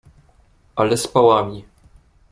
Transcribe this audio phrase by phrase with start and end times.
[0.75, 1.65] Ale z pałami.